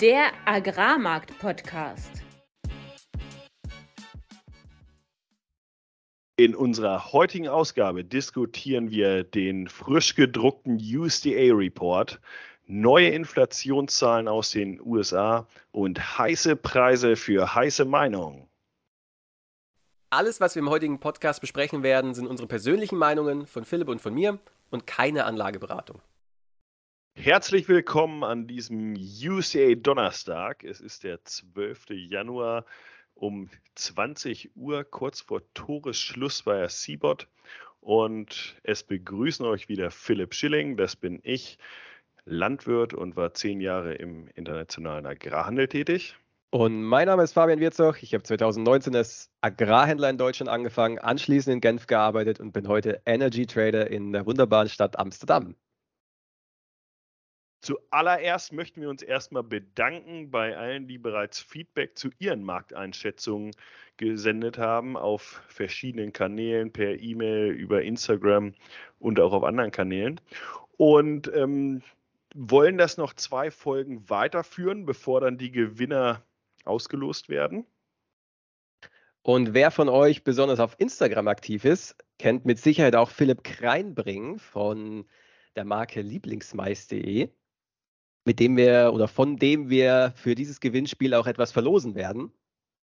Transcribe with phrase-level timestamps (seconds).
[0.00, 2.22] Der Agrarmarkt-Podcast.
[6.36, 12.18] In unserer heutigen Ausgabe diskutieren wir den frisch gedruckten USDA-Report,
[12.66, 18.48] neue Inflationszahlen aus den USA und heiße Preise für heiße Meinungen.
[20.08, 24.00] Alles, was wir im heutigen Podcast besprechen werden, sind unsere persönlichen Meinungen von Philipp und
[24.00, 24.38] von mir
[24.70, 26.00] und keine Anlageberatung.
[27.14, 30.64] Herzlich willkommen an diesem UCA Donnerstag.
[30.64, 31.90] Es ist der 12.
[31.90, 32.64] Januar
[33.14, 37.28] um 20 Uhr, kurz vor Toresschluss bei Seabot.
[37.80, 41.58] Und es begrüßen euch wieder Philipp Schilling, das bin ich,
[42.24, 46.16] Landwirt und war zehn Jahre im internationalen Agrarhandel tätig.
[46.50, 48.02] Und mein Name ist Fabian Wirzog.
[48.02, 53.02] Ich habe 2019 als Agrarhändler in Deutschland angefangen, anschließend in Genf gearbeitet und bin heute
[53.06, 55.54] Energy Trader in der wunderbaren Stadt Amsterdam.
[57.60, 63.50] Zuallererst möchten wir uns erstmal bedanken bei allen, die bereits Feedback zu ihren Markteinschätzungen
[63.98, 68.54] gesendet haben auf verschiedenen Kanälen, per E-Mail, über Instagram
[68.98, 70.22] und auch auf anderen Kanälen.
[70.78, 71.82] Und ähm,
[72.34, 76.24] wollen das noch zwei Folgen weiterführen, bevor dann die Gewinner
[76.64, 77.66] ausgelost werden.
[79.22, 84.38] Und wer von euch besonders auf Instagram aktiv ist, kennt mit Sicherheit auch Philipp Kreinbring
[84.38, 85.04] von
[85.56, 87.28] der Marke lieblingsmais.de
[88.30, 92.32] mit dem wir oder von dem wir für dieses Gewinnspiel auch etwas verlosen werden.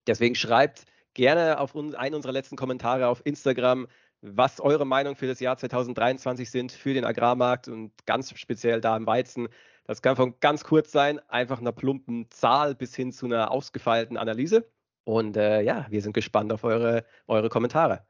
[0.06, 3.86] Deswegen schreibt gerne auf einen unserer letzten Kommentare auf Instagram,
[4.22, 8.96] was eure Meinung für das Jahr 2023 sind für den Agrarmarkt und ganz speziell da
[8.96, 9.48] im Weizen.
[9.84, 14.16] Das kann von ganz kurz sein, einfach einer plumpen Zahl bis hin zu einer ausgefeilten
[14.16, 14.66] Analyse.
[15.04, 18.06] Und äh, ja, wir sind gespannt auf eure, eure Kommentare.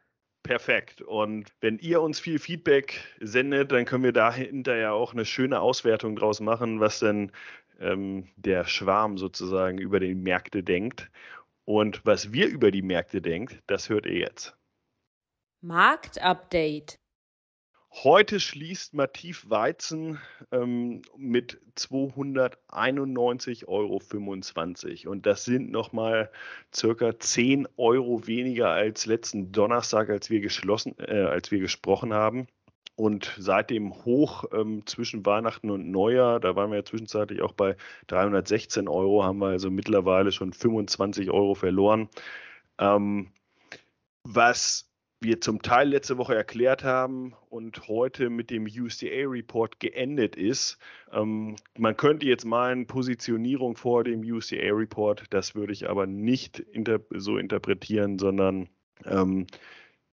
[0.46, 1.02] Perfekt.
[1.02, 5.60] Und wenn ihr uns viel Feedback sendet, dann können wir dahinter ja auch eine schöne
[5.60, 7.32] Auswertung draus machen, was denn
[7.80, 11.10] ähm, der Schwarm sozusagen über die Märkte denkt.
[11.64, 14.56] Und was wir über die Märkte denkt, das hört ihr jetzt.
[15.60, 16.98] Marktupdate.
[18.04, 20.20] Heute schließt Mativ Weizen
[20.52, 24.02] ähm, mit 291,25 Euro.
[25.10, 26.30] Und das sind nochmal
[26.74, 32.48] circa 10 Euro weniger als letzten Donnerstag, als wir, geschlossen, äh, als wir gesprochen haben.
[32.96, 37.52] Und seit dem Hoch ähm, zwischen Weihnachten und Neujahr, da waren wir ja zwischenzeitlich auch
[37.52, 37.76] bei
[38.08, 42.10] 316 Euro, haben wir also mittlerweile schon 25 Euro verloren.
[42.78, 43.32] Ähm,
[44.22, 44.86] was
[45.26, 50.78] wir zum Teil letzte Woche erklärt haben und heute mit dem USDA-Report geendet ist.
[51.12, 57.00] Ähm, man könnte jetzt meinen, Positionierung vor dem USDA-Report, das würde ich aber nicht inter
[57.10, 58.68] so interpretieren, sondern
[59.04, 59.48] ähm,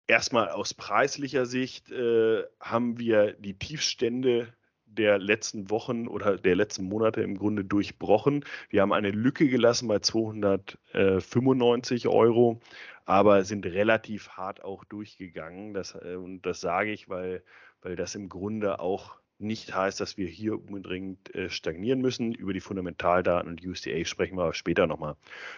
[0.07, 4.53] erstmal aus preislicher Sicht äh, haben wir die Tiefstände
[4.97, 8.43] der letzten Wochen oder der letzten Monate im Grunde durchbrochen.
[8.69, 12.59] Wir haben eine Lücke gelassen bei 295 Euro,
[13.05, 15.73] aber sind relativ hart auch durchgegangen.
[15.73, 17.43] Das, äh, und das sage ich, weil,
[17.81, 22.33] weil das im Grunde auch nicht heißt, dass wir hier unbedingt äh, stagnieren müssen.
[22.33, 25.15] Über die Fundamentaldaten und USDA sprechen wir später nochmal.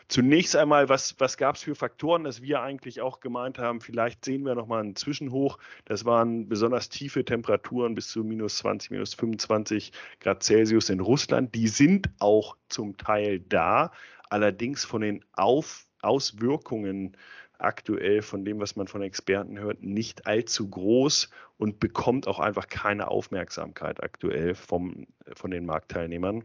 [0.07, 4.25] Zunächst einmal, was, was gab es für Faktoren, dass wir eigentlich auch gemeint haben, vielleicht
[4.25, 5.57] sehen wir nochmal einen Zwischenhoch.
[5.85, 11.55] Das waren besonders tiefe Temperaturen bis zu minus 20, minus 25 Grad Celsius in Russland.
[11.55, 13.91] Die sind auch zum Teil da,
[14.29, 17.17] allerdings von den Auf Auswirkungen
[17.59, 22.67] aktuell von dem, was man von Experten hört, nicht allzu groß und bekommt auch einfach
[22.67, 26.43] keine Aufmerksamkeit aktuell vom, von den Marktteilnehmern.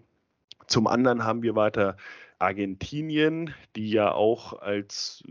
[0.66, 1.96] Zum anderen haben wir weiter
[2.38, 5.22] Argentinien, die ja auch als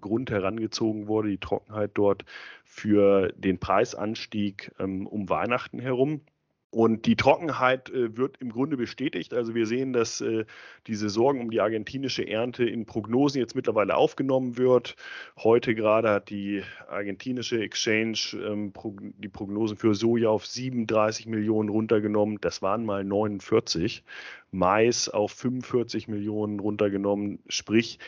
[0.00, 2.24] Grund herangezogen wurde, die Trockenheit dort
[2.64, 6.22] für den Preisanstieg ähm, um Weihnachten herum.
[6.70, 9.34] Und die Trockenheit äh, wird im Grunde bestätigt.
[9.34, 10.44] Also wir sehen, dass äh,
[10.86, 14.94] diese Sorgen um die argentinische Ernte in Prognosen jetzt mittlerweile aufgenommen wird.
[15.36, 18.72] Heute gerade hat die argentinische Exchange ähm,
[19.18, 22.38] die Prognosen für Soja auf 37 Millionen runtergenommen.
[22.40, 24.04] Das waren mal 49.
[24.52, 27.40] Mais auf 45 Millionen runtergenommen.
[27.48, 27.98] Sprich,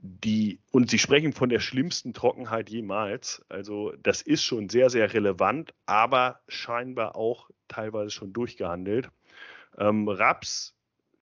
[0.00, 3.44] die, und Sie sprechen von der schlimmsten Trockenheit jemals.
[3.48, 9.10] Also das ist schon sehr, sehr relevant, aber scheinbar auch teilweise schon durchgehandelt.
[9.78, 10.74] Ähm, Raps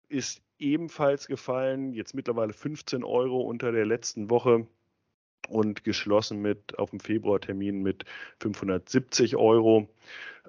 [0.09, 4.67] ist ebenfalls gefallen, jetzt mittlerweile 15 Euro unter der letzten Woche
[5.49, 8.05] und geschlossen mit auf dem Februartermin mit
[8.41, 9.89] 570 Euro.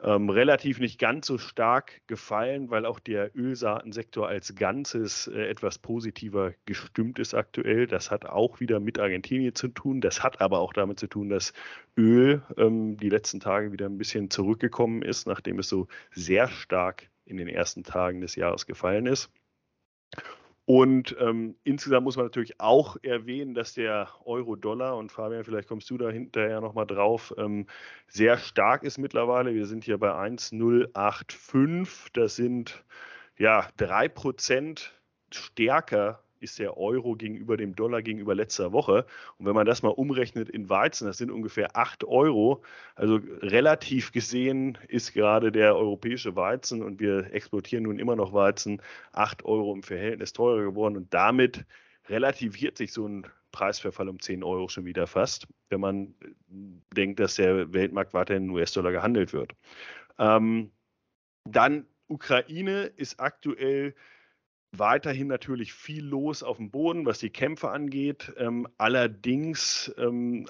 [0.03, 5.79] Ähm, relativ nicht ganz so stark gefallen, weil auch der Ölsaatensektor als Ganzes äh, etwas
[5.79, 7.87] positiver gestimmt ist aktuell.
[7.87, 10.01] Das hat auch wieder mit Argentinien zu tun.
[10.01, 11.51] Das hat aber auch damit zu tun, dass
[11.97, 17.09] Öl ähm, die letzten Tage wieder ein bisschen zurückgekommen ist, nachdem es so sehr stark
[17.25, 19.31] in den ersten Tagen des Jahres gefallen ist.
[20.69, 25.89] Und ähm, insgesamt muss man natürlich auch erwähnen, dass der Euro-Dollar, und Fabian, vielleicht kommst
[25.89, 27.67] du da hinterher nochmal drauf, ähm,
[28.07, 29.53] sehr stark ist mittlerweile.
[29.53, 32.11] Wir sind hier bei 1,085.
[32.11, 32.83] Das sind
[33.37, 34.91] ja 3%
[35.31, 39.05] stärker ist der Euro gegenüber dem Dollar gegenüber letzter Woche.
[39.37, 42.63] Und wenn man das mal umrechnet in Weizen, das sind ungefähr 8 Euro.
[42.95, 48.81] Also relativ gesehen ist gerade der europäische Weizen und wir exportieren nun immer noch Weizen
[49.13, 50.97] 8 Euro im Verhältnis teurer geworden.
[50.97, 51.65] Und damit
[52.09, 56.13] relativiert sich so ein Preisverfall um 10 Euro schon wieder fast, wenn man
[56.95, 59.55] denkt, dass der Weltmarkt weiterhin in US-Dollar gehandelt wird.
[60.19, 60.71] Ähm,
[61.45, 63.93] dann Ukraine ist aktuell
[64.79, 68.33] weiterhin natürlich viel los auf dem Boden, was die Kämpfe angeht.
[68.37, 70.47] Ähm, allerdings ähm,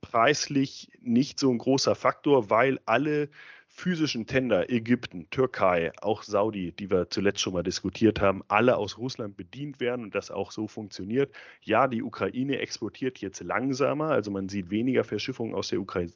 [0.00, 3.28] preislich nicht so ein großer Faktor, weil alle
[3.70, 8.98] physischen Tender, Ägypten, Türkei, auch Saudi, die wir zuletzt schon mal diskutiert haben, alle aus
[8.98, 11.32] Russland bedient werden und das auch so funktioniert.
[11.62, 16.12] Ja, die Ukraine exportiert jetzt langsamer, also man sieht weniger Verschiffungen aus der Ukraine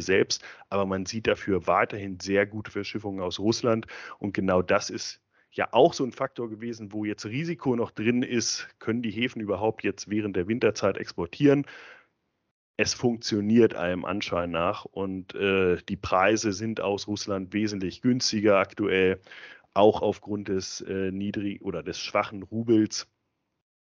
[0.00, 3.86] selbst, aber man sieht dafür weiterhin sehr gute Verschiffungen aus Russland
[4.18, 5.20] und genau das ist
[5.50, 9.40] ja auch so ein Faktor gewesen, wo jetzt Risiko noch drin ist, können die Häfen
[9.40, 11.66] überhaupt jetzt während der Winterzeit exportieren?
[12.76, 19.20] Es funktioniert allem Anschein nach und äh, die Preise sind aus Russland wesentlich günstiger aktuell,
[19.74, 23.08] auch aufgrund des äh, niedrig oder des schwachen Rubels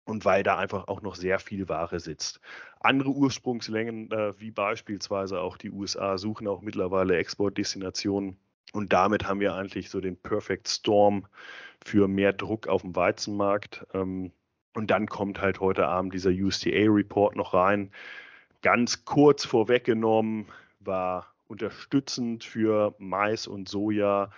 [0.05, 2.39] und weil da einfach auch noch sehr viel Ware sitzt.
[2.79, 8.37] Andere Ursprungsländer, wie beispielsweise auch die USA, suchen auch mittlerweile Exportdestinationen
[8.71, 11.27] und damit haben wir eigentlich so den Perfect Storm
[11.85, 13.85] für mehr Druck auf dem Weizenmarkt.
[13.93, 14.31] Ähm,
[14.73, 17.91] und dann kommt halt heute Abend dieser USDA-Report noch rein.
[18.61, 20.47] Ganz kurz vorweggenommen
[20.79, 24.31] war unterstützend für Mais und Soja,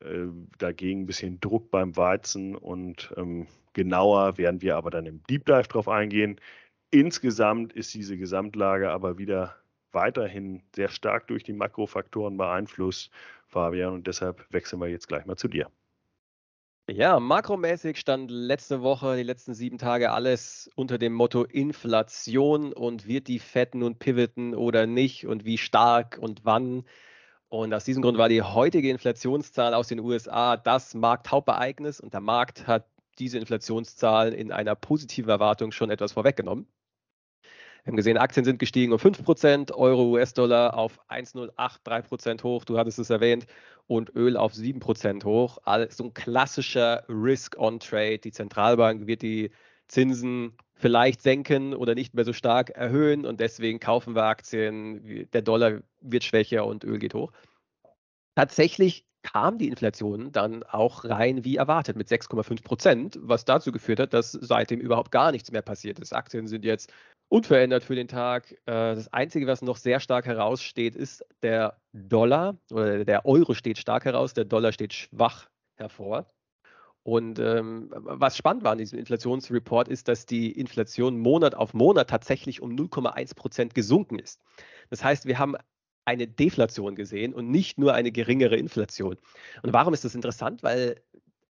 [0.00, 0.26] äh,
[0.58, 5.44] dagegen ein bisschen Druck beim Weizen und ähm, genauer werden wir aber dann im Deep
[5.44, 6.40] Dive drauf eingehen.
[6.90, 9.56] Insgesamt ist diese Gesamtlage aber wieder
[9.92, 13.10] weiterhin sehr stark durch die Makrofaktoren beeinflusst
[13.46, 15.70] Fabian, und deshalb wechseln wir jetzt gleich mal zu dir.
[16.90, 23.06] Ja, makromäßig stand letzte Woche, die letzten sieben Tage alles unter dem Motto Inflation und
[23.06, 26.84] wird die Fed nun pivoten oder nicht und wie stark und wann.
[27.48, 32.20] Und aus diesem Grund war die heutige Inflationszahl aus den USA das Markthauptereignis und der
[32.20, 32.88] Markt hat
[33.18, 36.66] diese Inflationszahlen in einer positiven Erwartung schon etwas vorweggenommen.
[37.82, 43.00] Wir haben gesehen, Aktien sind gestiegen um 5%, Euro, US-Dollar auf 1,083% hoch, du hattest
[43.00, 43.46] es erwähnt,
[43.88, 45.58] und Öl auf 7% hoch.
[45.64, 48.18] Also ein klassischer Risk-on-Trade.
[48.18, 49.50] Die Zentralbank wird die
[49.88, 55.42] Zinsen vielleicht senken oder nicht mehr so stark erhöhen und deswegen kaufen wir Aktien, der
[55.42, 57.32] Dollar wird schwächer und Öl geht hoch.
[58.36, 64.00] Tatsächlich kam die Inflation dann auch rein wie erwartet mit 6,5 Prozent, was dazu geführt
[64.00, 66.12] hat, dass seitdem überhaupt gar nichts mehr passiert ist.
[66.12, 66.92] Aktien sind jetzt
[67.28, 68.52] unverändert für den Tag.
[68.66, 73.78] Äh, das Einzige, was noch sehr stark heraussteht, ist der Dollar oder der Euro steht
[73.78, 76.26] stark heraus, der Dollar steht schwach hervor.
[77.04, 82.10] Und ähm, was spannend war an diesem Inflationsreport ist, dass die Inflation Monat auf Monat
[82.10, 84.40] tatsächlich um 0,1 Prozent gesunken ist.
[84.90, 85.56] Das heißt, wir haben
[86.04, 89.16] eine Deflation gesehen und nicht nur eine geringere Inflation.
[89.62, 90.62] Und warum ist das interessant?
[90.62, 91.00] Weil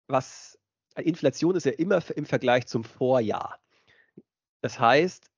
[0.08, 0.58] was
[0.96, 3.58] Inflation ist ja immer im Vergleich zum Vorjahr.
[4.60, 5.30] Das heißt,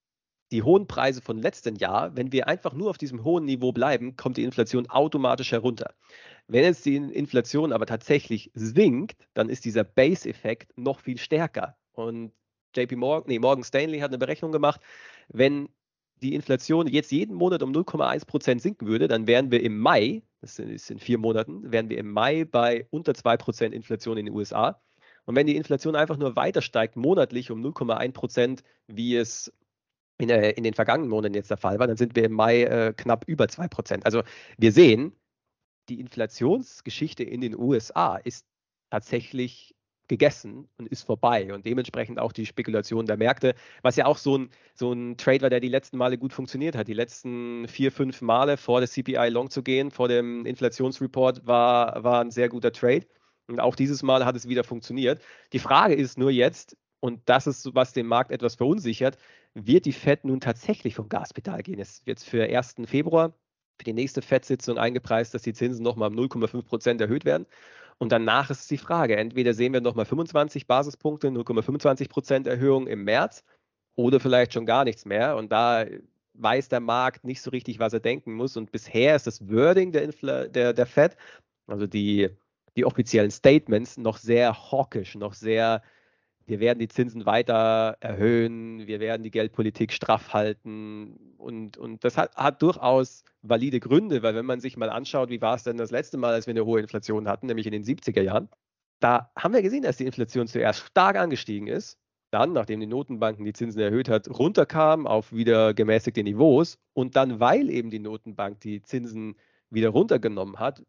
[0.53, 4.17] die hohen Preise von letzten Jahr, wenn wir einfach nur auf diesem hohen Niveau bleiben,
[4.17, 5.95] kommt die Inflation automatisch herunter.
[6.47, 11.77] Wenn jetzt die Inflation aber tatsächlich sinkt, dann ist dieser Base-Effekt noch viel stärker.
[11.93, 12.33] Und
[12.77, 14.81] JP Morgan, nee, Morgan Stanley hat eine Berechnung gemacht,
[15.29, 15.69] wenn
[16.25, 20.23] die Inflation jetzt jeden Monat um 0,1 Prozent sinken würde, dann wären wir im Mai,
[20.41, 24.27] das ist in vier Monaten, wären wir im Mai bei unter 2 Prozent Inflation in
[24.27, 24.81] den USA.
[25.27, 29.53] Und wenn die Inflation einfach nur weiter steigt, monatlich um 0,1 Prozent, wie es
[30.19, 32.95] in, in, den vergangenen Monaten jetzt der Fall war, dann sind wir im Mai äh,
[32.97, 34.07] knapp über 2 Prozent.
[34.07, 34.23] Also
[34.57, 35.13] wir sehen,
[35.91, 38.47] die Inflationsgeschichte in den USA ist
[38.91, 39.74] tatsächlich
[40.09, 44.39] gegessen und ist vorbei und dementsprechend auch die Spekulation der Märkte, was ja auch so
[44.39, 46.89] ein, so ein Trade war, der die letzten Male gut funktioniert hat.
[46.89, 52.05] Die letzten vier, fünf Male vor der CPI long zu gehen, vor dem Inflationsreport war,
[52.05, 53.07] war ein sehr guter Trade
[53.47, 55.23] und auch dieses Mal hat es wieder funktioniert.
[55.53, 59.19] Die Frage ist nur jetzt, und das ist, was den Markt etwas verunsichert,
[59.55, 61.79] wird die Fed nun tatsächlich vom Gaspedal gehen?
[61.79, 62.77] Es wird für 1.
[62.87, 63.35] Februar
[63.79, 67.47] für die nächste FED-Sitzung eingepreist, dass die Zinsen nochmal um 0,5 Prozent erhöht werden.
[67.99, 73.05] Und danach ist die Frage, entweder sehen wir nochmal 25 Basispunkte, 0,25 Prozent Erhöhung im
[73.05, 73.45] März
[73.97, 75.37] oder vielleicht schon gar nichts mehr.
[75.37, 75.87] Und da
[76.35, 78.57] weiß der Markt nicht so richtig, was er denken muss.
[78.57, 81.17] Und bisher ist das Wording der, Infl der, der Fed,
[81.67, 82.31] also die,
[82.77, 85.83] die offiziellen Statements, noch sehr hawkisch, noch sehr
[86.47, 91.35] wir werden die Zinsen weiter erhöhen, wir werden die Geldpolitik straff halten.
[91.39, 95.41] Und, und das hat, hat durchaus valide Gründe, weil wenn man sich mal anschaut, wie
[95.41, 97.85] war es denn das letzte Mal, als wir eine hohe Inflation hatten, nämlich in den
[97.85, 98.49] 70er Jahren,
[99.01, 101.99] da haben wir gesehen, dass die Inflation zuerst stark angestiegen ist,
[102.31, 107.39] dann, nachdem die Notenbanken die Zinsen erhöht hat, runterkam auf wieder gemäßigte Niveaus und dann,
[107.41, 109.37] weil eben die Notenbank die Zinsen
[109.71, 110.83] wieder runtergenommen hat,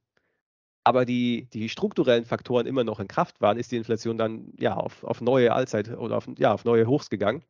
[0.86, 4.76] aber die, die strukturellen Faktoren immer noch in Kraft waren, ist die Inflation dann ja
[4.76, 7.44] auf, auf neue Allzeit oder auf, ja, auf neue Hochs gegangen.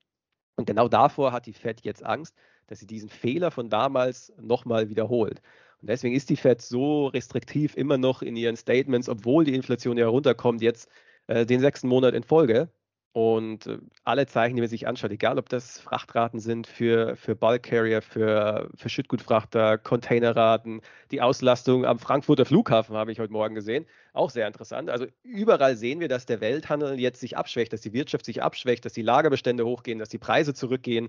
[0.55, 2.33] Und genau davor hat die Fed jetzt Angst,
[2.67, 5.41] dass sie diesen Fehler von damals nochmal wiederholt.
[5.81, 9.97] Und deswegen ist die Fed so restriktiv immer noch in ihren Statements, obwohl die Inflation
[9.97, 10.89] ja runterkommt, jetzt
[11.27, 12.69] äh, den sechsten Monat in Folge.
[13.15, 17.33] Und äh, alle Zeichen, die man sich anschaut, egal ob das Frachtraten sind für, für
[17.33, 20.81] Bulk Carrier, für, für Schüttgutfrachter, Containerraten,
[21.11, 24.89] die Auslastung am Frankfurter Flughafen habe ich heute Morgen gesehen, auch sehr interessant.
[24.89, 28.83] Also überall sehen wir, dass der Welthandel jetzt sich abschwächt, dass die Wirtschaft sich abschwächt,
[28.83, 31.07] dass die Lagerbestände hochgehen, dass die Preise zurückgehen.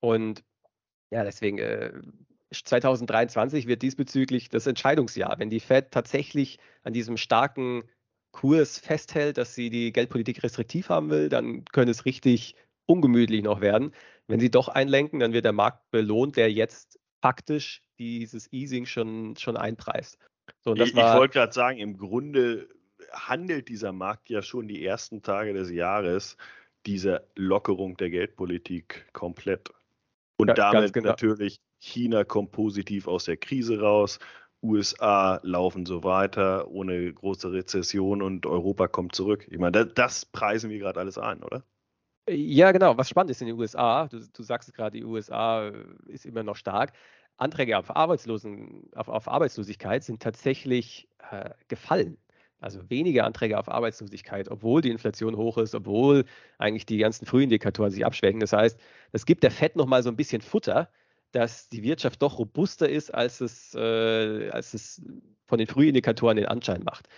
[0.00, 0.44] Und
[1.10, 1.90] ja, deswegen äh,
[2.52, 5.38] 2023 wird diesbezüglich das Entscheidungsjahr.
[5.38, 7.84] Wenn die Fed tatsächlich an diesem starken
[8.32, 12.54] Kurs festhält, dass sie die Geldpolitik restriktiv haben will, dann könnte es richtig
[12.86, 13.92] ungemütlich noch werden.
[14.26, 19.36] Wenn sie doch einlenken, dann wird der Markt belohnt, der jetzt faktisch dieses Easing schon,
[19.36, 20.18] schon einpreist.
[20.62, 22.68] So, ich, ich wollte gerade sagen, im Grunde
[23.12, 26.36] handelt dieser Markt ja schon die ersten Tage des Jahres
[26.86, 29.70] dieser Lockerung der Geldpolitik komplett.
[30.36, 31.10] Und ja, damit genau.
[31.10, 34.18] natürlich China kommt positiv aus der Krise raus,
[34.62, 39.46] USA laufen so weiter ohne große Rezession und Europa kommt zurück.
[39.50, 41.64] Ich meine, das, das preisen wir gerade alles ein, oder?
[42.28, 42.96] Ja, genau.
[42.96, 45.72] Was spannend ist in den USA, du, du sagst es gerade, die USA
[46.06, 46.92] ist immer noch stark.
[47.38, 52.18] Anträge auf, Arbeitslosen, auf, auf Arbeitslosigkeit sind tatsächlich äh, gefallen.
[52.60, 56.26] Also weniger Anträge auf Arbeitslosigkeit, obwohl die Inflation hoch ist, obwohl
[56.58, 58.40] eigentlich die ganzen Frühindikatoren sich abschwächen.
[58.40, 58.78] Das heißt,
[59.12, 60.90] es gibt der FED nochmal so ein bisschen Futter,
[61.32, 65.02] dass die Wirtschaft doch robuster ist, als es, äh, als es
[65.46, 67.08] von den Frühindikatoren den Anschein macht.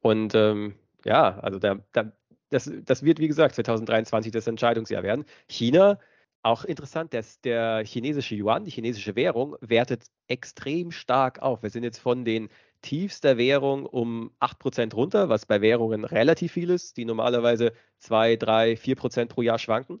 [0.00, 2.12] Und ähm, ja, also da, da,
[2.50, 5.24] das, das wird, wie gesagt, 2023 das Entscheidungsjahr werden.
[5.48, 5.98] China,
[6.42, 11.62] auch interessant, dass der chinesische Yuan, die chinesische Währung, wertet extrem stark auf.
[11.62, 12.48] Wir sind jetzt von den
[12.82, 18.74] tiefster Währung um 8% runter, was bei Währungen relativ viel ist, die normalerweise 2, 3,
[18.74, 20.00] 4% pro Jahr schwanken.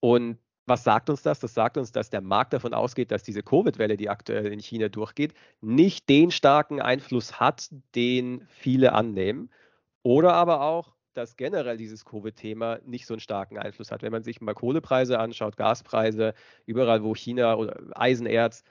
[0.00, 1.40] Und was sagt uns das?
[1.40, 4.88] Das sagt uns, dass der Markt davon ausgeht, dass diese Covid-Welle, die aktuell in China
[4.88, 9.50] durchgeht, nicht den starken Einfluss hat, den viele annehmen.
[10.02, 14.02] Oder aber auch, dass generell dieses Covid-Thema nicht so einen starken Einfluss hat.
[14.02, 16.34] Wenn man sich mal Kohlepreise anschaut, Gaspreise,
[16.66, 18.62] überall wo China oder Eisenerz,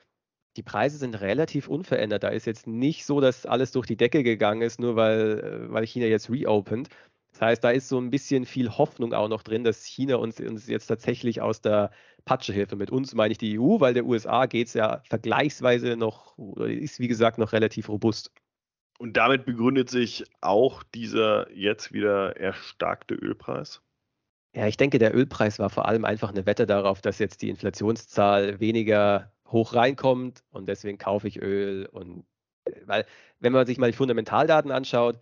[0.58, 2.24] die Preise sind relativ unverändert.
[2.24, 5.72] Da ist jetzt nicht so, dass alles durch die Decke gegangen ist, nur weil, äh,
[5.72, 6.90] weil China jetzt reopened.
[7.32, 10.40] Das heißt, da ist so ein bisschen viel Hoffnung auch noch drin, dass China uns,
[10.40, 11.92] uns jetzt tatsächlich aus der
[12.26, 12.74] Patsche hilft.
[12.74, 16.38] Und mit uns meine ich die EU, weil der USA geht es ja vergleichsweise noch,
[16.58, 18.32] ist wie gesagt noch relativ robust.
[19.00, 23.82] Und damit begründet sich auch dieser jetzt wieder erstarkte Ölpreis?
[24.54, 27.50] Ja, ich denke, der Ölpreis war vor allem einfach eine Wette darauf, dass jetzt die
[27.50, 31.88] Inflationszahl weniger hoch reinkommt und deswegen kaufe ich Öl.
[31.88, 32.26] Und
[32.86, 33.06] weil,
[33.40, 35.20] wenn man sich mal die Fundamentaldaten anschaut,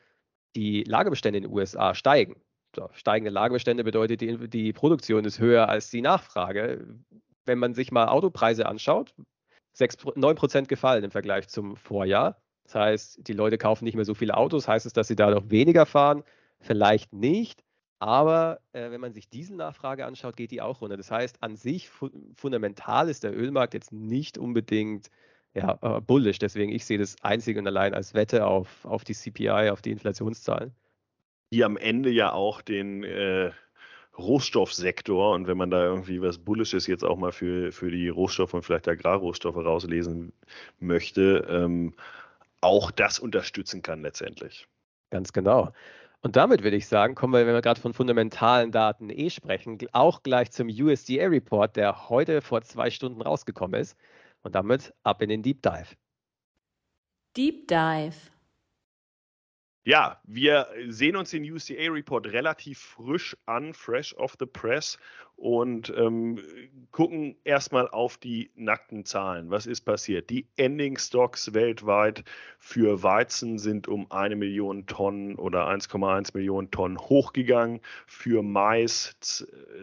[0.55, 2.41] die Lagerbestände in den USA steigen.
[2.75, 6.85] So, steigende Lagerbestände bedeutet, die, die Produktion ist höher als die Nachfrage.
[7.45, 9.13] Wenn man sich mal Autopreise anschaut,
[9.73, 12.41] 6, 9% gefallen im Vergleich zum Vorjahr.
[12.63, 14.67] Das heißt, die Leute kaufen nicht mehr so viele Autos.
[14.67, 16.23] Heißt es, dass sie dadurch weniger fahren?
[16.59, 17.63] Vielleicht nicht.
[17.99, 20.95] Aber äh, wenn man sich Dieselnachfrage anschaut, geht die auch runter.
[20.95, 25.09] Das heißt, an sich fu fundamental ist der Ölmarkt jetzt nicht unbedingt
[25.53, 26.39] ja, äh, bullish.
[26.39, 29.91] Deswegen, ich sehe das einzig und allein als Wette auf, auf die CPI, auf die
[29.91, 30.71] Inflationszahlen.
[31.51, 33.51] Die am Ende ja auch den äh,
[34.17, 38.53] Rohstoffsektor und wenn man da irgendwie was Bullisches jetzt auch mal für, für die Rohstoffe
[38.53, 40.33] und vielleicht Agrarrohstoffe rauslesen
[40.79, 41.93] möchte, ähm,
[42.61, 44.67] auch das unterstützen kann letztendlich.
[45.09, 45.71] Ganz genau.
[46.21, 49.77] Und damit würde ich sagen, kommen wir, wenn wir gerade von fundamentalen Daten eh sprechen,
[49.93, 53.97] auch gleich zum USDA-Report, der heute vor zwei Stunden rausgekommen ist.
[54.41, 55.95] Und damit ab in den Deep Dive.
[57.35, 58.15] Deep Dive.
[59.89, 64.99] Ja, wir sehen uns den UCA-Report relativ frisch an, fresh off the press
[65.35, 66.37] und ähm,
[66.91, 69.49] gucken erstmal auf die nackten Zahlen.
[69.49, 70.29] Was ist passiert?
[70.29, 72.23] Die Ending Stocks weltweit
[72.59, 79.17] für Weizen sind um eine Million Tonnen oder 1,1 Millionen Tonnen hochgegangen, für Mais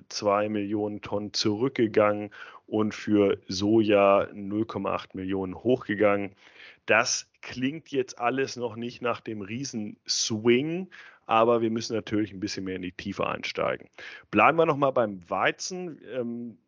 [0.08, 2.30] zwei Millionen Tonnen zurückgegangen
[2.68, 6.36] und für Soja 0,8 Millionen hochgegangen.
[6.86, 10.88] Das klingt jetzt alles noch nicht nach dem riesen Swing,
[11.26, 13.88] aber wir müssen natürlich ein bisschen mehr in die Tiefe einsteigen.
[14.30, 16.00] Bleiben wir nochmal beim Weizen.
[16.12, 16.58] Ähm,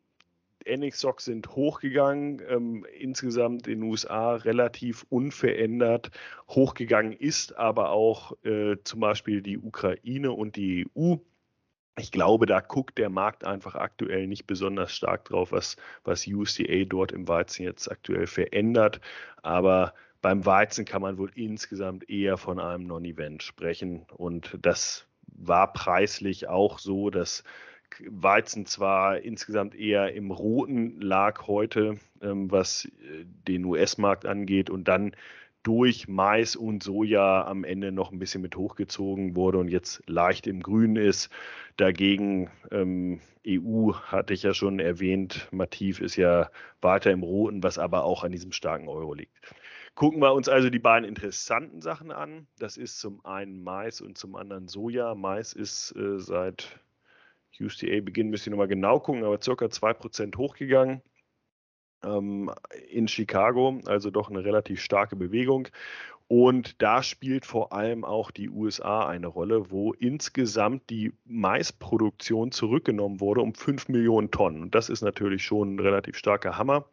[0.68, 6.10] NX-Stocks sind hochgegangen, ähm, insgesamt in den USA relativ unverändert.
[6.48, 11.16] Hochgegangen ist aber auch äh, zum Beispiel die Ukraine und die EU.
[11.98, 16.84] Ich glaube, da guckt der Markt einfach aktuell nicht besonders stark drauf, was, was USDA
[16.84, 19.00] dort im Weizen jetzt aktuell verändert.
[19.42, 19.94] Aber
[20.28, 24.04] beim Weizen kann man wohl insgesamt eher von einem Non-Event sprechen.
[24.14, 27.44] Und das war preislich auch so, dass
[28.06, 34.87] Weizen zwar insgesamt eher im Roten lag heute, ähm, was äh, den US-Markt angeht, und
[34.87, 35.12] dann
[35.62, 40.47] durch Mais und Soja am Ende noch ein bisschen mit hochgezogen wurde und jetzt leicht
[40.47, 41.30] im Grünen ist.
[41.78, 46.50] Dagegen ähm, EU hatte ich ja schon erwähnt, Mativ ist ja
[46.82, 49.32] weiter im Roten, was aber auch an diesem starken Euro liegt.
[49.99, 52.47] Gucken wir uns also die beiden interessanten Sachen an.
[52.61, 55.17] Das ist zum einen Mais und zum anderen Soja.
[55.17, 56.78] Mais ist äh, seit
[57.59, 61.02] USDA-Beginn, müsste ich nochmal genau gucken, aber circa 2% hochgegangen
[62.05, 62.49] ähm,
[62.88, 65.67] in Chicago, also doch eine relativ starke Bewegung.
[66.28, 73.20] Und da spielt vor allem auch die USA eine Rolle, wo insgesamt die Maisproduktion zurückgenommen
[73.20, 74.61] wurde um 5 Millionen Tonnen.
[74.61, 76.85] Und das ist natürlich schon ein relativ starker Hammer,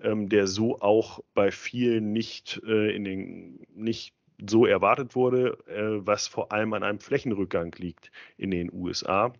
[0.00, 4.14] ähm, der so auch bei vielen nicht, äh, in den, nicht
[4.48, 9.32] so erwartet wurde, äh, was vor allem an einem Flächenrückgang liegt in den USA,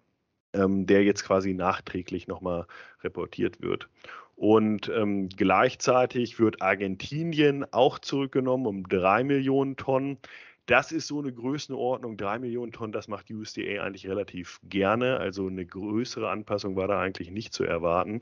[0.57, 2.67] ähm, der jetzt quasi nachträglich nochmal
[3.03, 3.89] reportiert wird.
[4.37, 10.19] Und ähm, gleichzeitig wird Argentinien auch zurückgenommen um drei Millionen Tonnen.
[10.67, 15.19] Das ist so eine Größenordnung, drei Millionen Tonnen, das macht USDA eigentlich relativ gerne.
[15.19, 18.21] Also eine größere Anpassung war da eigentlich nicht zu erwarten.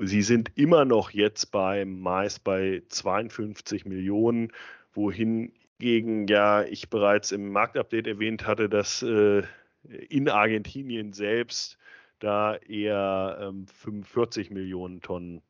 [0.00, 4.52] Sie sind immer noch jetzt beim Mais bei 52 Millionen,
[4.94, 9.42] wohingegen ja ich bereits im Marktupdate erwähnt hatte, dass äh,
[9.84, 11.78] in Argentinien selbst
[12.18, 15.42] da eher ähm, 45 Millionen Tonnen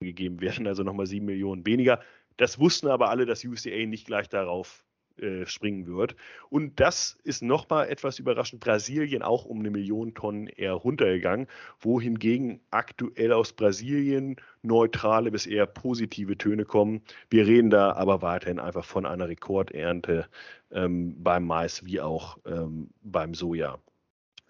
[0.00, 2.00] gegeben werden, also nochmal sieben Millionen weniger.
[2.36, 4.84] Das wussten aber alle, dass USDA nicht gleich darauf
[5.20, 6.16] äh, springen wird.
[6.50, 8.62] Und das ist nochmal etwas überraschend.
[8.62, 11.46] Brasilien auch um eine Million Tonnen eher runtergegangen,
[11.80, 17.02] wohingegen aktuell aus Brasilien neutrale bis eher positive Töne kommen.
[17.30, 20.26] Wir reden da aber weiterhin einfach von einer Rekordernte
[20.70, 23.78] ähm, beim Mais wie auch ähm, beim Soja.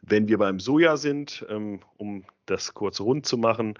[0.02, 3.74] Wenn wir beim Soja sind, ähm, um das kurz rund zu machen,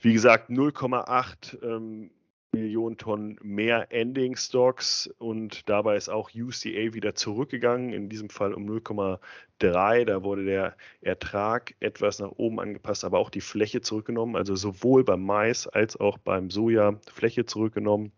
[0.00, 2.10] wie gesagt, 0,8 ähm,
[2.52, 8.54] Millionen Tonnen mehr Ending Stocks und dabei ist auch UCA wieder zurückgegangen, in diesem Fall
[8.54, 10.04] um 0,3.
[10.04, 15.04] Da wurde der Ertrag etwas nach oben angepasst, aber auch die Fläche zurückgenommen, also sowohl
[15.04, 18.12] beim Mais als auch beim Soja Fläche zurückgenommen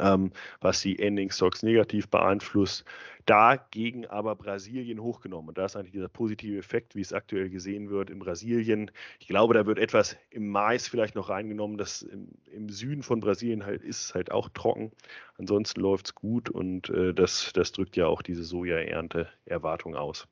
[0.00, 2.84] ähm, was die Ending Stocks negativ beeinflusst.
[3.26, 5.48] Dagegen aber Brasilien hochgenommen.
[5.48, 8.90] Und da ist eigentlich dieser positive Effekt, wie es aktuell gesehen wird in Brasilien.
[9.18, 11.76] Ich glaube, da wird etwas im Mais vielleicht noch reingenommen.
[11.76, 14.92] Das im, im Süden von Brasilien halt ist halt auch trocken.
[15.38, 20.28] Ansonsten läuft es gut und äh, das, das drückt ja auch diese Soja-Ernte-Erwartung aus.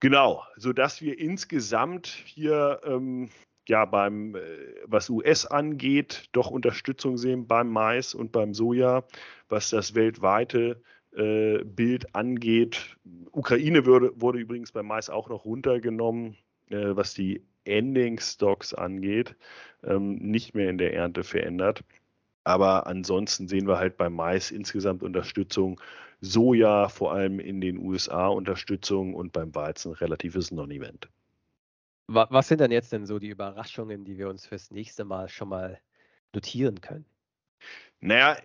[0.00, 3.30] Genau, sodass wir insgesamt hier ähm,
[3.68, 4.40] ja beim, äh,
[4.86, 9.04] was US angeht, doch Unterstützung sehen beim Mais und beim Soja,
[9.48, 10.82] was das weltweite
[11.16, 12.96] äh, Bild angeht.
[13.32, 16.36] Ukraine würde, wurde übrigens beim Mais auch noch runtergenommen,
[16.70, 19.36] äh, was die Ending Stocks angeht,
[19.84, 21.84] ähm, nicht mehr in der Ernte verändert.
[22.44, 25.80] Aber ansonsten sehen wir halt beim Mais insgesamt Unterstützung,
[26.20, 31.08] Soja vor allem in den USA Unterstützung und beim Weizen relatives Non-Event.
[32.08, 35.50] Was sind denn jetzt denn so die Überraschungen, die wir uns fürs nächste Mal schon
[35.50, 35.78] mal
[36.32, 37.04] notieren können?
[38.00, 38.38] Naja,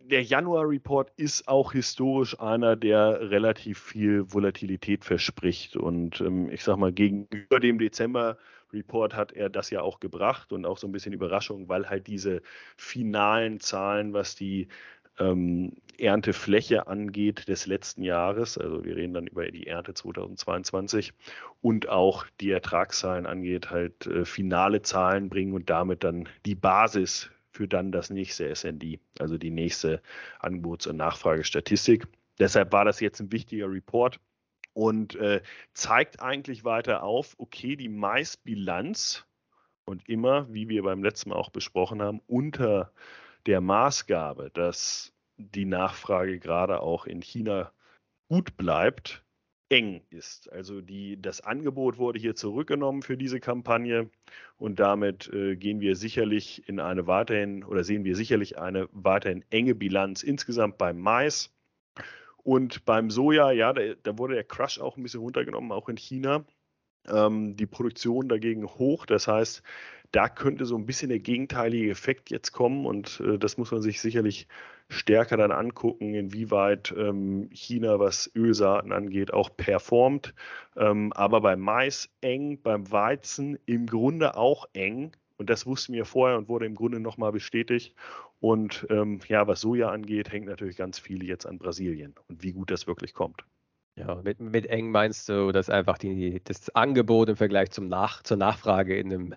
[0.00, 5.76] der Januar-Report ist auch historisch einer, der relativ viel Volatilität verspricht.
[5.76, 10.64] Und ähm, ich sag mal, gegenüber dem Dezember-Report hat er das ja auch gebracht und
[10.64, 12.40] auch so ein bisschen Überraschung, weil halt diese
[12.76, 14.68] finalen Zahlen, was die
[15.18, 18.58] ähm, Erntefläche angeht des letzten Jahres.
[18.58, 21.12] Also wir reden dann über die Ernte 2022
[21.60, 27.30] und auch die Ertragszahlen angeht, halt äh, finale Zahlen bringen und damit dann die Basis
[27.50, 30.02] für dann das nächste SND, also die nächste
[30.40, 32.06] Angebots- und Nachfragestatistik.
[32.38, 34.20] Deshalb war das jetzt ein wichtiger Report
[34.72, 35.40] und äh,
[35.72, 39.24] zeigt eigentlich weiter auf, okay, die Maisbilanz
[39.84, 42.92] und immer, wie wir beim letzten Mal auch besprochen haben, unter
[43.46, 47.72] der Maßgabe, dass die Nachfrage gerade auch in China
[48.28, 49.24] gut bleibt,
[49.68, 50.50] eng ist.
[50.52, 54.10] Also die, das Angebot wurde hier zurückgenommen für diese Kampagne
[54.56, 59.44] und damit äh, gehen wir sicherlich in eine weiterhin oder sehen wir sicherlich eine weiterhin
[59.50, 61.50] enge Bilanz insgesamt beim Mais.
[62.42, 65.96] Und beim Soja, ja, da, da wurde der Crush auch ein bisschen runtergenommen, auch in
[65.96, 66.44] China.
[67.12, 69.06] Ähm, die Produktion dagegen hoch.
[69.06, 69.62] Das heißt,
[70.12, 73.82] da könnte so ein bisschen der gegenteilige Effekt jetzt kommen und äh, das muss man
[73.82, 74.46] sich sicherlich
[74.88, 80.34] stärker dann angucken, inwieweit ähm, China, was Ölsaaten angeht, auch performt.
[80.76, 85.12] Ähm, aber beim Mais eng, beim Weizen im Grunde auch eng.
[85.36, 87.94] Und das wussten wir vorher und wurde im Grunde nochmal bestätigt.
[88.40, 92.52] Und ähm, ja, was Soja angeht, hängt natürlich ganz viel jetzt an Brasilien und wie
[92.52, 93.44] gut das wirklich kommt.
[93.96, 98.22] Ja, mit, mit eng meinst du, dass einfach die, das Angebot im Vergleich zum Nach,
[98.22, 99.34] zur Nachfrage in einem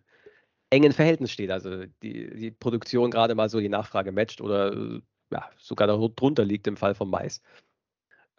[0.69, 1.51] engen Verhältnis steht.
[1.51, 6.67] Also die, die Produktion gerade mal so die Nachfrage matcht oder ja, sogar darunter liegt
[6.67, 7.41] im Fall von Mais.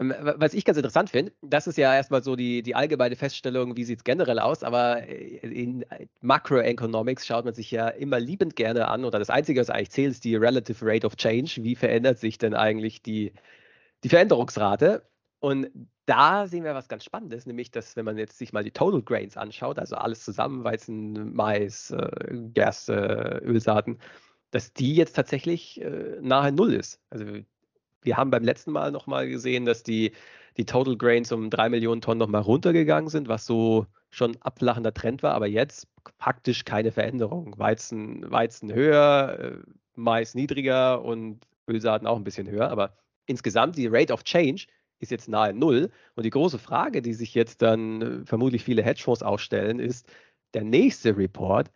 [0.01, 3.77] Ähm, was ich ganz interessant finde, das ist ja erstmal so die, die allgemeine Feststellung,
[3.77, 5.85] wie sieht es generell aus, aber äh, in
[6.21, 10.13] Macroeconomics schaut man sich ja immer liebend gerne an oder das Einzige, was eigentlich zählt,
[10.13, 11.63] ist die Relative Rate of Change.
[11.63, 13.33] Wie verändert sich denn eigentlich die,
[14.05, 15.03] die Veränderungsrate?
[15.41, 15.69] Und
[16.07, 19.03] da sehen wir was ganz Spannendes, nämlich, dass wenn man jetzt sich mal die Total
[19.03, 23.99] Grains anschaut, also alles zusammen, Weizen, Mais, äh, Gerste, Ölsaaten,
[24.51, 27.01] dass die jetzt tatsächlich äh, nahe Null ist.
[27.11, 27.25] Also
[28.03, 30.13] wir haben beim letzten Mal nochmal gesehen, dass die,
[30.57, 35.23] die Total Grains um drei Millionen Tonnen nochmal runtergegangen sind, was so schon abflachender Trend
[35.23, 35.87] war, aber jetzt
[36.19, 37.59] faktisch keine Veränderung.
[37.59, 42.97] Weizen, Weizen höher, äh, Mais niedriger und Ölsaaten auch ein bisschen höher, aber
[43.27, 44.67] insgesamt die Rate of Change
[44.99, 45.91] ist jetzt nahe Null.
[46.15, 50.11] Und die große Frage, die sich jetzt dann äh, vermutlich viele Hedgefonds ausstellen, ist,
[50.55, 51.71] der nächste Report,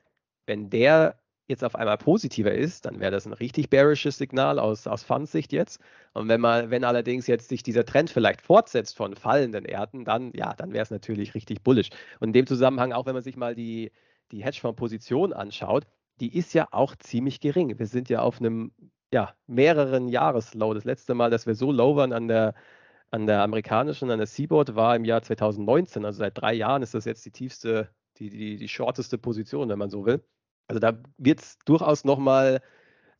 [0.46, 4.86] wenn der jetzt auf einmal positiver ist, dann wäre das ein richtig bearisches Signal aus,
[4.86, 5.80] aus Fundsicht jetzt.
[6.14, 10.32] Und wenn man, wenn allerdings jetzt sich dieser Trend vielleicht fortsetzt von fallenden Erden, dann,
[10.34, 11.90] ja, dann wäre es natürlich richtig bullisch.
[12.20, 13.92] Und in dem Zusammenhang, auch wenn man sich mal die,
[14.30, 15.84] die Hedgefonds-Position anschaut,
[16.20, 17.78] die ist ja auch ziemlich gering.
[17.78, 18.72] Wir sind ja auf einem
[19.12, 20.74] ja, mehreren Jahreslow.
[20.74, 22.54] Das letzte Mal, dass wir so low waren an der,
[23.12, 26.04] an der amerikanischen, an der Seaboard, war im Jahr 2019.
[26.04, 29.78] Also seit drei Jahren ist das jetzt die tiefste, die, die, die shorteste Position, wenn
[29.78, 30.24] man so will.
[30.66, 32.60] Also da wird es durchaus nochmal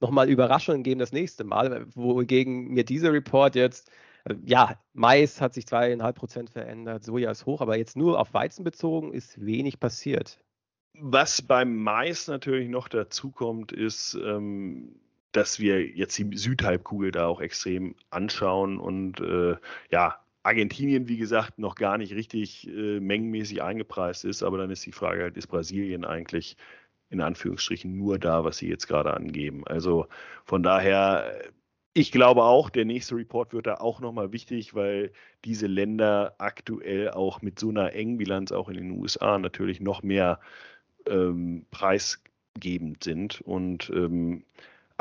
[0.02, 3.90] noch mal Überraschungen geben das nächste Mal, wogegen mir dieser Report jetzt,
[4.24, 8.34] äh, ja, Mais hat sich zweieinhalb Prozent verändert, Soja ist hoch, aber jetzt nur auf
[8.34, 10.38] Weizen bezogen ist wenig passiert.
[10.94, 15.00] Was beim Mais natürlich noch dazu kommt, ist, ähm,
[15.32, 19.56] dass wir jetzt die Südhalbkugel da auch extrem anschauen und äh,
[19.90, 24.84] ja, Argentinien, wie gesagt, noch gar nicht richtig äh, mengenmäßig eingepreist ist, aber dann ist
[24.84, 26.56] die Frage halt, ist Brasilien eigentlich
[27.10, 29.66] in Anführungsstrichen nur da, was Sie jetzt gerade angeben.
[29.66, 30.06] Also
[30.44, 31.42] von daher,
[31.94, 35.12] ich glaube auch, der nächste Report wird da auch nochmal wichtig, weil
[35.44, 40.02] diese Länder aktuell auch mit so einer engen Bilanz auch in den USA natürlich noch
[40.02, 40.40] mehr
[41.06, 44.44] ähm, preisgebend sind und ähm,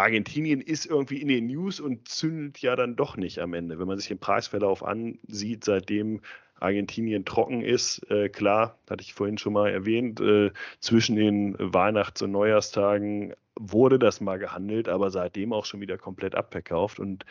[0.02, 3.80] Argentinien ist irgendwie in den News und zündet ja dann doch nicht am Ende.
[3.80, 6.22] Wenn man sich den Preisverlauf ansieht, seitdem
[6.60, 12.22] Argentinien trocken ist, äh, klar, hatte ich vorhin schon mal erwähnt, äh, zwischen den Weihnachts-
[12.22, 17.00] und Neujahrstagen wurde das mal gehandelt, aber seitdem auch schon wieder komplett abverkauft.
[17.00, 17.26] Und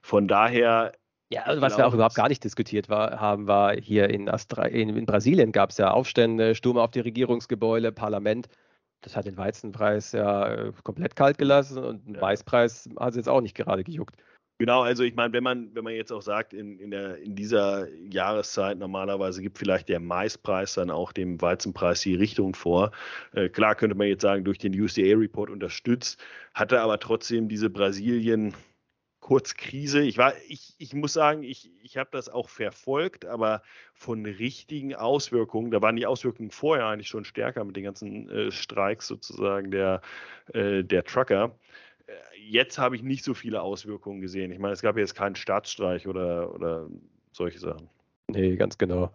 [0.00, 0.92] von daher
[1.32, 4.66] ja, also was wir auch überhaupt gar nicht diskutiert war, haben, war hier in, Astra
[4.66, 8.48] in, in Brasilien gab es ja Aufstände, Sturm auf die Regierungsgebäude, Parlament
[9.02, 12.20] das hat den Weizenpreis ja äh, komplett kalt gelassen und den ja.
[12.22, 14.16] Weißpreis hat es jetzt auch nicht gerade gejuckt.
[14.58, 17.34] Genau, also ich meine, wenn man, wenn man jetzt auch sagt, in, in, der, in
[17.34, 22.92] dieser Jahreszeit normalerweise gibt vielleicht der Maispreis dann auch dem Weizenpreis die Richtung vor.
[23.32, 26.22] Äh, klar könnte man jetzt sagen, durch den USDA-Report unterstützt,
[26.54, 28.54] hatte aber trotzdem diese Brasilien-
[29.22, 30.02] kurz Krise.
[30.02, 33.62] Ich war, ich, ich muss sagen, ich, ich habe das auch verfolgt, aber
[33.94, 38.50] von richtigen Auswirkungen, da waren die Auswirkungen vorher eigentlich schon stärker mit den ganzen äh,
[38.50, 40.02] Streiks sozusagen der,
[40.52, 41.56] äh, der Trucker.
[42.06, 44.50] Äh, jetzt habe ich nicht so viele Auswirkungen gesehen.
[44.50, 46.88] Ich meine, es gab jetzt keinen Staatsstreich oder, oder
[47.30, 47.88] solche Sachen.
[48.26, 49.12] Nee, ganz genau.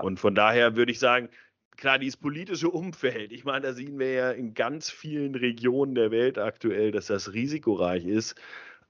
[0.00, 1.28] Und von daher würde ich sagen,
[1.76, 6.10] klar, dieses politische Umfeld, ich meine, da sehen wir ja in ganz vielen Regionen der
[6.10, 8.34] Welt aktuell, dass das risikoreich ist.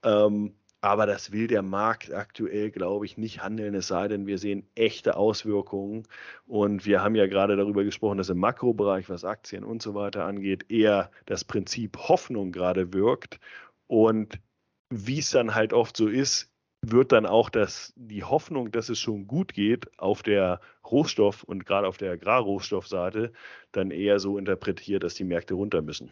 [0.03, 4.37] Ähm, aber das will der Markt aktuell, glaube ich, nicht handeln, es sei denn, wir
[4.37, 6.03] sehen echte Auswirkungen.
[6.45, 10.25] Und wir haben ja gerade darüber gesprochen, dass im Makrobereich, was Aktien und so weiter
[10.25, 13.39] angeht, eher das Prinzip Hoffnung gerade wirkt.
[13.87, 14.41] Und
[14.89, 18.99] wie es dann halt oft so ist, wird dann auch das, die Hoffnung, dass es
[18.99, 23.31] schon gut geht, auf der Rohstoff- und gerade auf der Agrarrohstoffseite
[23.71, 26.11] dann eher so interpretiert, dass die Märkte runter müssen.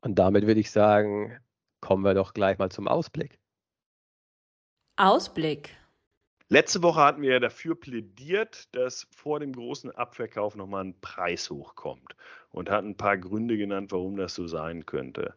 [0.00, 1.38] Und damit würde ich sagen,
[1.82, 3.38] kommen wir doch gleich mal zum Ausblick.
[4.96, 5.76] Ausblick.
[6.48, 11.50] Letzte Woche hatten wir ja dafür plädiert, dass vor dem großen Abverkauf nochmal ein Preis
[11.50, 12.14] hochkommt
[12.50, 15.34] und hatten ein paar Gründe genannt, warum das so sein könnte.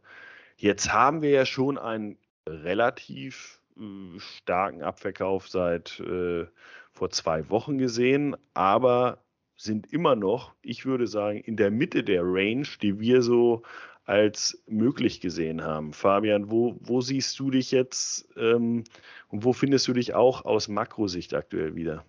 [0.57, 6.47] Jetzt haben wir ja schon einen relativ äh, starken Abverkauf seit äh,
[6.91, 9.23] vor zwei Wochen gesehen, aber
[9.57, 13.63] sind immer noch, ich würde sagen, in der Mitte der Range, die wir so
[14.05, 15.93] als möglich gesehen haben.
[15.93, 18.83] Fabian, wo, wo siehst du dich jetzt ähm,
[19.29, 22.05] und wo findest du dich auch aus Makrosicht aktuell wieder?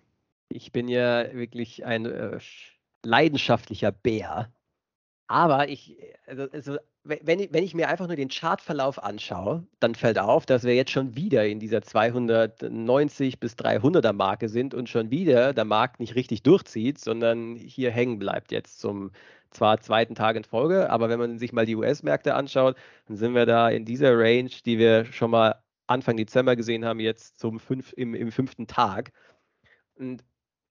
[0.49, 2.39] Ich bin ja wirklich ein äh,
[3.03, 4.51] leidenschaftlicher Bär.
[5.27, 9.95] Aber ich, also, also wenn, ich, wenn ich mir einfach nur den Chartverlauf anschaue, dann
[9.95, 14.89] fällt auf, dass wir jetzt schon wieder in dieser 290 bis 300er Marke sind und
[14.89, 19.11] schon wieder der Markt nicht richtig durchzieht, sondern hier hängen bleibt jetzt zum
[19.51, 22.75] zwar zweiten Tag in Folge, aber wenn man sich mal die US-Märkte anschaut,
[23.07, 25.55] dann sind wir da in dieser Range, die wir schon mal
[25.87, 29.11] Anfang Dezember gesehen haben, jetzt zum fünf, im, im fünften Tag.
[29.95, 30.23] Und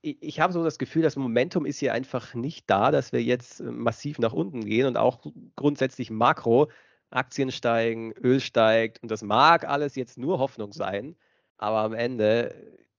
[0.07, 3.61] ich, habe so das Gefühl, das Momentum ist hier einfach nicht da, dass wir jetzt
[3.61, 5.21] massiv nach unten gehen und auch
[5.57, 6.71] grundsätzlich Makro,
[7.11, 11.17] Aktien steigen, Öl steigt und das mag alles jetzt nur Hoffnung sein,
[11.57, 12.55] aber am Ende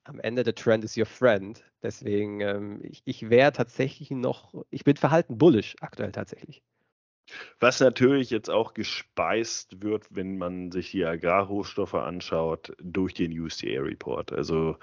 [0.08, 1.64] am Ende der Trend is your friend.
[1.84, 6.64] Deswegen, ähm, ich, ich wäre tatsächlich noch, ich bin verhalten bullish aktuell tatsächlich.
[7.60, 14.32] Was natürlich jetzt auch gespeist wird, wenn man sich die Agrarrohstoffe anschaut, durch den USDA-Report.
[14.34, 14.78] Also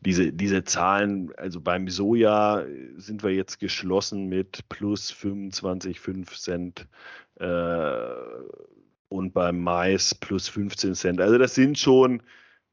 [0.00, 2.64] diese, diese Zahlen, also beim Soja
[2.96, 6.86] sind wir jetzt geschlossen mit plus 25,5 Cent
[7.36, 8.14] äh,
[9.08, 11.20] und beim Mais plus 15 Cent.
[11.20, 12.22] Also das sind schon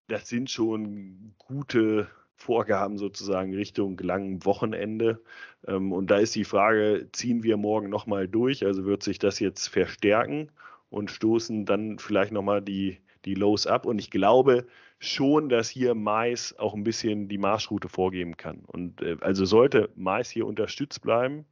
[0.08, 5.22] das sind schon gute Vorgaben sozusagen Richtung langem Wochenende.
[5.68, 8.64] Ähm, und da ist die Frage, ziehen wir morgen nochmal durch?
[8.64, 10.52] Also wird sich das jetzt verstärken
[10.90, 13.88] und stoßen dann vielleicht nochmal die, die Lows ab?
[13.88, 14.68] Und ich glaube
[15.00, 18.60] schon, dass hier Mais auch ein bisschen die Marschroute vorgeben kann.
[18.68, 21.46] Und äh, also sollte Mais hier unterstützt bleiben,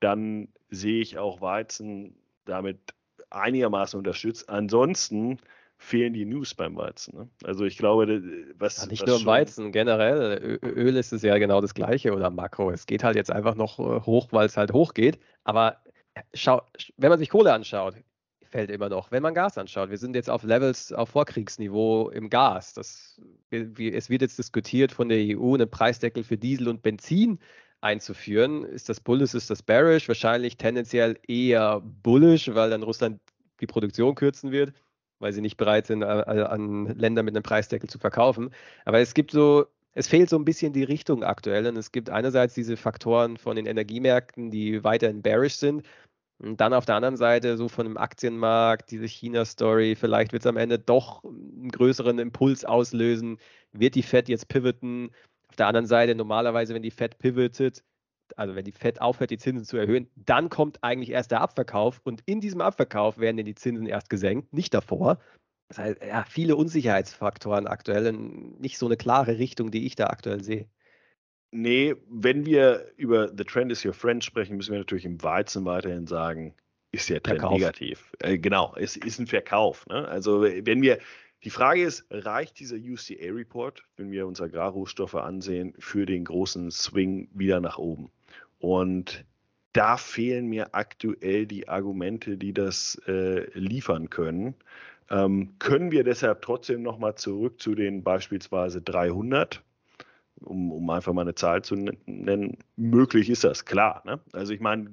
[0.00, 2.92] dann sehe ich auch Weizen damit
[3.30, 4.48] einigermaßen unterstützt.
[4.48, 5.38] Ansonsten
[5.84, 7.16] fehlen die News beim Weizen.
[7.16, 7.28] Ne?
[7.44, 8.22] Also ich glaube,
[8.58, 8.82] was.
[8.82, 10.58] Ja, nicht was nur im Weizen, generell.
[10.62, 12.70] Öl ist es ja genau das Gleiche oder Makro.
[12.70, 15.18] Es geht halt jetzt einfach noch äh, hoch, weil es halt hochgeht.
[15.44, 15.76] Aber
[16.14, 16.62] äh, schau,
[16.96, 17.94] wenn man sich Kohle anschaut,
[18.42, 19.10] fällt immer noch.
[19.10, 22.72] Wenn man Gas anschaut, wir sind jetzt auf Levels auf Vorkriegsniveau im Gas.
[22.72, 23.20] Das,
[23.50, 27.38] es wird jetzt diskutiert von der EU, einen Preisdeckel für Diesel und Benzin
[27.80, 28.64] einzuführen.
[28.64, 30.08] Ist das bullish, ist das bearish?
[30.08, 33.20] Wahrscheinlich tendenziell eher bullish, weil dann Russland
[33.60, 34.72] die Produktion kürzen wird
[35.24, 38.50] weil sie nicht bereit sind, an Länder mit einem Preisdeckel zu verkaufen.
[38.84, 41.66] Aber es gibt so, es fehlt so ein bisschen die Richtung aktuell.
[41.66, 45.82] Und es gibt einerseits diese Faktoren von den Energiemärkten, die weiterhin bearish sind.
[46.38, 50.46] Und dann auf der anderen Seite so von dem Aktienmarkt, diese China-Story, vielleicht wird es
[50.46, 53.38] am Ende doch einen größeren Impuls auslösen.
[53.72, 55.10] Wird die Fed jetzt pivoten?
[55.48, 57.82] Auf der anderen Seite, normalerweise, wenn die Fed pivotet,
[58.36, 62.00] also wenn die Fed aufhört, die Zinsen zu erhöhen, dann kommt eigentlich erst der Abverkauf
[62.04, 65.18] und in diesem Abverkauf werden dann die Zinsen erst gesenkt, nicht davor.
[65.68, 70.42] Das heißt, ja, viele Unsicherheitsfaktoren aktuell, nicht so eine klare Richtung, die ich da aktuell
[70.42, 70.68] sehe.
[71.50, 75.64] Nee, wenn wir über The Trend is Your Friend sprechen, müssen wir natürlich im Weizen
[75.64, 76.54] weiterhin sagen,
[76.90, 77.58] ist der Trend Verkauf.
[77.58, 78.12] negativ.
[78.20, 79.86] Äh, genau, es ist ein Verkauf.
[79.86, 80.06] Ne?
[80.08, 80.98] Also wenn wir,
[81.44, 87.28] die Frage ist, reicht dieser UCA-Report, wenn wir uns Agrarrohstoffe ansehen, für den großen Swing
[87.32, 88.10] wieder nach oben?
[88.64, 89.26] Und
[89.74, 94.54] da fehlen mir aktuell die Argumente, die das äh, liefern können.
[95.10, 99.62] Ähm, können wir deshalb trotzdem nochmal zurück zu den beispielsweise 300?
[100.40, 104.02] Um, um, einfach mal eine Zahl zu nennen, möglich ist das, klar.
[104.06, 104.18] Ne?
[104.32, 104.90] Also ich meine,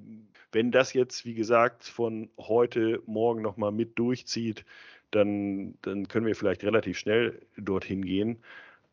[0.52, 4.66] wenn das jetzt, wie gesagt, von heute, morgen nochmal mit durchzieht,
[5.12, 8.44] dann, dann können wir vielleicht relativ schnell dorthin gehen.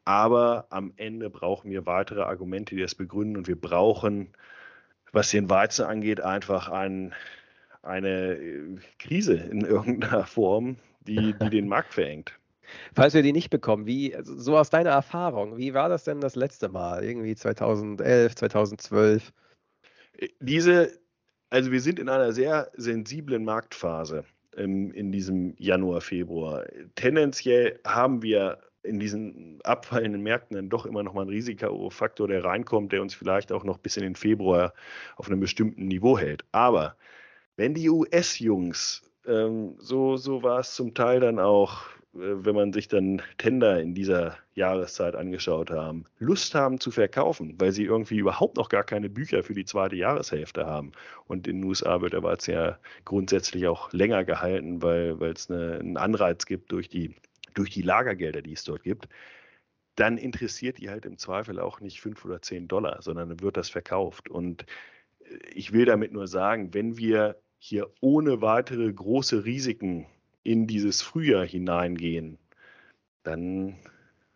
[0.04, 3.36] Aber am Ende brauchen wir weitere Argumente, die das begründen.
[3.36, 4.28] Und wir brauchen,
[5.12, 7.14] was den Weizen angeht, einfach ein,
[7.82, 12.38] eine äh, Krise in irgendeiner Form, die, die den Markt verengt.
[12.94, 16.20] Falls wir die nicht bekommen, wie, also so aus deiner Erfahrung, wie war das denn
[16.20, 17.02] das letzte Mal?
[17.02, 19.32] Irgendwie 2011, 2012?
[20.18, 20.98] Äh, diese,
[21.50, 24.24] also wir sind in einer sehr sensiblen Marktphase
[24.56, 26.66] ähm, in diesem Januar, Februar.
[26.94, 32.44] Tendenziell haben wir in diesen abfallenden Märkten dann doch immer noch mal einen Risikofaktor, der
[32.44, 34.72] reinkommt, der uns vielleicht auch noch bis in den Februar
[35.16, 36.44] auf einem bestimmten Niveau hält.
[36.52, 36.96] Aber
[37.56, 42.72] wenn die US-Jungs, ähm, so, so war es zum Teil dann auch äh, wenn man
[42.72, 48.18] sich dann Tender in dieser Jahreszeit angeschaut haben, Lust haben zu verkaufen, weil sie irgendwie
[48.18, 50.92] überhaupt noch gar keine Bücher für die zweite Jahreshälfte haben.
[51.26, 55.78] Und in den USA wird aber jetzt ja grundsätzlich auch länger gehalten, weil, es eine,
[55.78, 57.14] einen Anreiz gibt durch die,
[57.58, 59.08] durch die Lagergelder, die es dort gibt.
[59.96, 63.56] dann interessiert die halt im Zweifel auch nicht fünf oder zehn Dollar, sondern dann wird
[63.56, 64.28] das verkauft.
[64.28, 64.64] Und
[65.24, 70.06] äh, ich will damit nur sagen, wenn wir hier ohne weitere große Risiken
[70.44, 72.38] in dieses Frühjahr hineingehen,
[73.24, 73.76] dann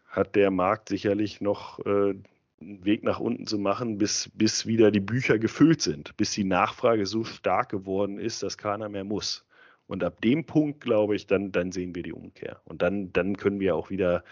[0.07, 2.15] hat der Markt sicherlich noch äh,
[2.61, 6.45] einen Weg nach unten zu machen, bis, bis wieder die Bücher gefüllt sind, bis die
[6.45, 9.45] Nachfrage so stark geworden ist, dass keiner mehr muss.
[9.87, 12.61] Und ab dem Punkt, glaube ich, dann, dann sehen wir die Umkehr.
[12.65, 14.25] Und dann, dann können wir auch wieder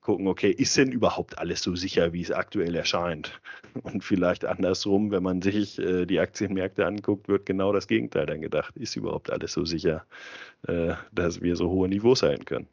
[0.00, 3.40] gucken, okay, ist denn überhaupt alles so sicher, wie es aktuell erscheint?
[3.82, 8.40] Und vielleicht andersrum, wenn man sich äh, die Aktienmärkte anguckt, wird genau das Gegenteil dann
[8.40, 8.76] gedacht.
[8.76, 10.04] Ist überhaupt alles so sicher,
[10.66, 12.68] äh, dass wir so hohe Niveaus halten können?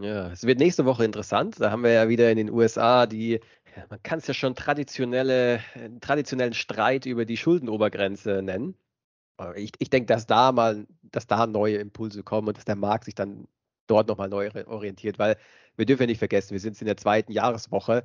[0.00, 1.60] Ja, es wird nächste Woche interessant.
[1.60, 3.40] Da haben wir ja wieder in den USA die,
[3.88, 5.60] man kann es ja schon traditionelle,
[6.00, 8.76] traditionellen Streit über die Schuldenobergrenze nennen.
[9.56, 13.04] Ich, ich denke, dass da mal, dass da neue Impulse kommen und dass der Markt
[13.04, 13.48] sich dann
[13.86, 15.36] dort nochmal neu orientiert, weil
[15.76, 18.04] wir dürfen ja nicht vergessen, wir sind in der zweiten Jahreswoche.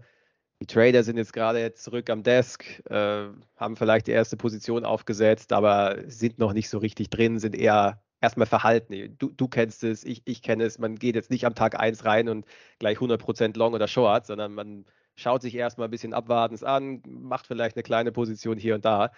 [0.62, 4.86] Die Trader sind jetzt gerade jetzt zurück am Desk, äh, haben vielleicht die erste Position
[4.86, 9.16] aufgesetzt, aber sind noch nicht so richtig drin, sind eher erstmal verhalten.
[9.20, 10.80] Du, du kennst es, ich, ich kenne es.
[10.80, 12.46] Man geht jetzt nicht am Tag 1 rein und
[12.80, 17.48] gleich 100% Long oder Short, sondern man schaut sich erstmal ein bisschen abwartend an, macht
[17.48, 19.12] vielleicht eine kleine Position hier und da.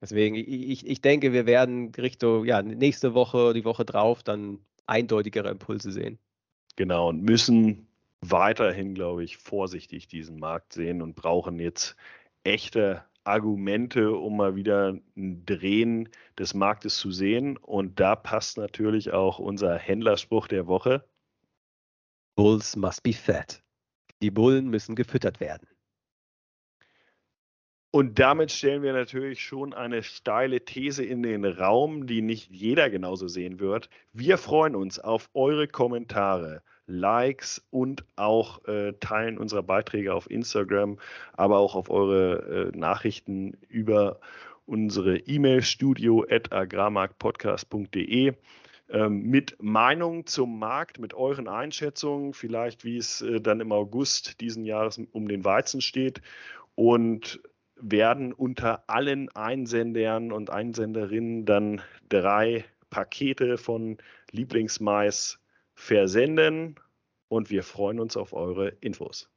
[0.00, 5.50] Deswegen, ich, ich denke, wir werden Richtung, ja, nächste Woche, die Woche drauf dann eindeutigere
[5.50, 6.18] Impulse sehen.
[6.76, 7.88] Genau, und müssen
[8.20, 11.96] weiterhin, glaube ich, vorsichtig diesen Markt sehen und brauchen jetzt
[12.44, 17.56] echte Argumente, um mal wieder ein Drehen des Marktes zu sehen.
[17.56, 21.04] Und da passt natürlich auch unser Händlerspruch der Woche.
[22.36, 23.62] Bulls must be fed.
[24.22, 25.66] Die Bullen müssen gefüttert werden.
[27.96, 32.90] Und damit stellen wir natürlich schon eine steile These in den Raum, die nicht jeder
[32.90, 33.88] genauso sehen wird.
[34.12, 40.98] Wir freuen uns auf eure Kommentare, Likes und auch äh, Teilen unserer Beiträge auf Instagram,
[41.38, 44.20] aber auch auf eure äh, Nachrichten über
[44.66, 48.34] unsere E-Mail studio at agrarmarktpodcast.de
[48.90, 54.42] ähm, mit Meinung zum Markt, mit euren Einschätzungen, vielleicht wie es äh, dann im August
[54.42, 56.20] diesen Jahres um den Weizen steht
[56.74, 57.40] und
[57.76, 63.98] werden unter allen Einsendern und Einsenderinnen dann drei Pakete von
[64.30, 65.38] Lieblingsmais
[65.74, 66.76] versenden
[67.28, 69.30] und wir freuen uns auf eure Infos.